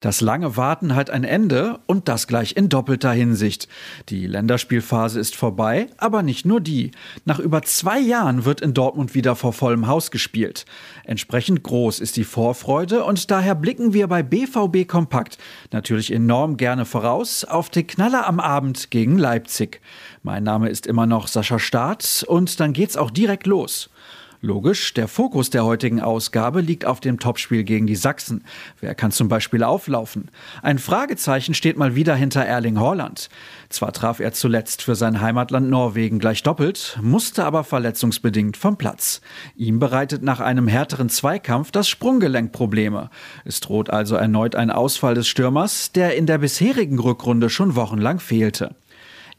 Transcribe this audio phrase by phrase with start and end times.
[0.00, 3.68] Das lange Warten hat ein Ende und das gleich in doppelter Hinsicht.
[4.08, 6.92] Die Länderspielphase ist vorbei, aber nicht nur die.
[7.26, 10.64] Nach über zwei Jahren wird in Dortmund wieder vor vollem Haus gespielt.
[11.04, 15.36] Entsprechend groß ist die Vorfreude und daher blicken wir bei BVB Kompakt
[15.70, 19.82] natürlich enorm gerne voraus auf die Knaller am Abend gegen Leipzig.
[20.22, 23.90] Mein Name ist immer noch Sascha Staat und dann geht's auch direkt los.
[24.42, 28.42] Logisch, der Fokus der heutigen Ausgabe liegt auf dem Topspiel gegen die Sachsen.
[28.80, 30.30] Wer kann zum Beispiel auflaufen?
[30.62, 33.28] Ein Fragezeichen steht mal wieder hinter Erling Haaland.
[33.68, 39.20] Zwar traf er zuletzt für sein Heimatland Norwegen gleich doppelt, musste aber verletzungsbedingt vom Platz.
[39.56, 43.10] Ihm bereitet nach einem härteren Zweikampf das Sprunggelenk Probleme.
[43.44, 48.20] Es droht also erneut ein Ausfall des Stürmers, der in der bisherigen Rückrunde schon wochenlang
[48.20, 48.74] fehlte.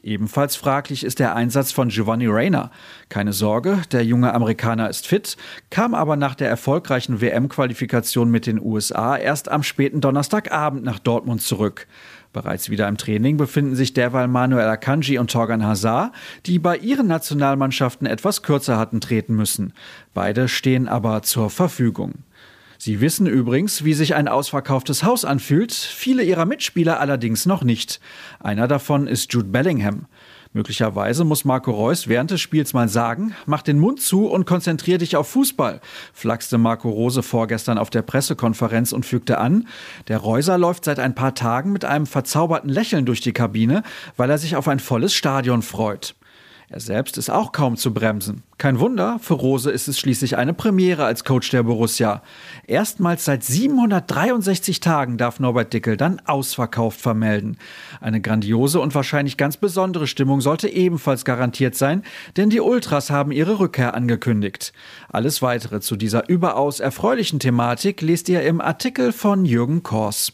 [0.02, 2.72] Ebenfalls fraglich ist der Einsatz von Giovanni Reyna.
[3.08, 5.36] Keine Sorge, der junge Amerikaner ist fit,
[5.70, 11.42] kam aber nach der erfolgreichen WM-Qualifikation mit den USA erst am späten Donnerstagabend nach Dortmund
[11.42, 11.86] zurück.
[12.32, 16.12] Bereits wieder im Training befinden sich derweil Manuel Akanji und Torgan Hazard,
[16.46, 19.72] die bei ihren Nationalmannschaften etwas kürzer hatten treten müssen.
[20.14, 22.24] Beide stehen aber zur Verfügung.
[22.84, 28.00] Sie wissen übrigens, wie sich ein ausverkauftes Haus anfühlt, viele ihrer Mitspieler allerdings noch nicht.
[28.40, 30.06] Einer davon ist Jude Bellingham.
[30.52, 34.98] Möglicherweise muss Marco Reus während des Spiels mal sagen, mach den Mund zu und konzentrier
[34.98, 35.80] dich auf Fußball,
[36.12, 39.68] flachste Marco Rose vorgestern auf der Pressekonferenz und fügte an,
[40.08, 43.84] der Reuser läuft seit ein paar Tagen mit einem verzauberten Lächeln durch die Kabine,
[44.16, 46.16] weil er sich auf ein volles Stadion freut.
[46.72, 48.44] Er selbst ist auch kaum zu bremsen.
[48.56, 52.22] Kein Wunder, für Rose ist es schließlich eine Premiere als Coach der Borussia.
[52.66, 57.58] Erstmals seit 763 Tagen darf Norbert Dickel dann ausverkauft vermelden.
[58.00, 62.04] Eine grandiose und wahrscheinlich ganz besondere Stimmung sollte ebenfalls garantiert sein,
[62.38, 64.72] denn die Ultras haben ihre Rückkehr angekündigt.
[65.10, 70.32] Alles weitere zu dieser überaus erfreulichen Thematik lest ihr im Artikel von Jürgen Kors.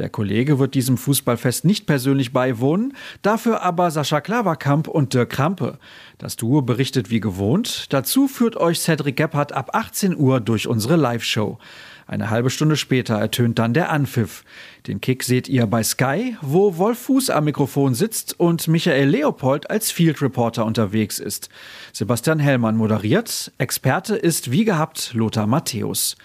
[0.00, 5.78] Der Kollege wird diesem Fußballfest nicht persönlich beiwohnen, dafür aber Sascha Klaverkamp und Dirk Krampe.
[6.16, 7.92] Das Duo berichtet wie gewohnt.
[7.92, 11.58] Dazu führt euch Cedric Gebhardt ab 18 Uhr durch unsere Live-Show.
[12.06, 14.42] Eine halbe Stunde später ertönt dann der Anpfiff.
[14.86, 19.68] Den Kick seht ihr bei Sky, wo Wolf Fuß am Mikrofon sitzt und Michael Leopold
[19.68, 21.50] als Field Reporter unterwegs ist.
[21.92, 23.52] Sebastian Hellmann moderiert.
[23.58, 26.16] Experte ist wie gehabt Lothar Matthäus.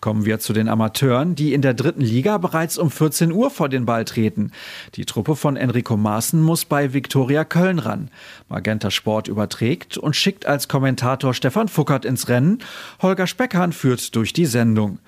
[0.00, 3.68] Kommen wir zu den Amateuren, die in der dritten Liga bereits um 14 Uhr vor
[3.68, 4.52] den Ball treten.
[4.94, 8.10] Die Truppe von Enrico Maaßen muss bei Viktoria Köln ran.
[8.48, 12.58] Magenta Sport überträgt und schickt als Kommentator Stefan Fuckert ins Rennen.
[13.00, 14.98] Holger Speckhahn führt durch die Sendung.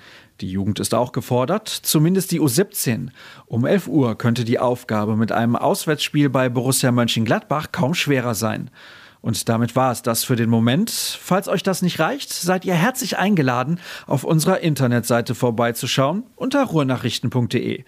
[0.41, 3.09] Die Jugend ist auch gefordert, zumindest die U17.
[3.47, 8.71] Um 11 Uhr könnte die Aufgabe mit einem Auswärtsspiel bei Borussia Mönchengladbach kaum schwerer sein.
[9.21, 10.91] Und damit war es das für den Moment.
[10.91, 17.85] Falls euch das nicht reicht, seid ihr herzlich eingeladen, auf unserer Internetseite vorbeizuschauen unter ruhrnachrichten.de.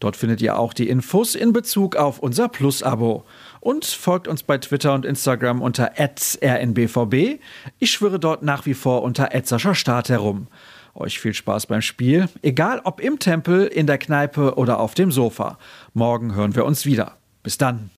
[0.00, 3.24] Dort findet ihr auch die Infos in Bezug auf unser Plus-Abo.
[3.60, 7.40] Und folgt uns bei Twitter und Instagram unter rnbvb.
[7.78, 9.30] Ich schwöre dort nach wie vor unter
[9.74, 10.48] Start herum.
[10.94, 15.10] Euch viel Spaß beim Spiel, egal ob im Tempel, in der Kneipe oder auf dem
[15.10, 15.58] Sofa.
[15.92, 17.16] Morgen hören wir uns wieder.
[17.42, 17.90] Bis dann.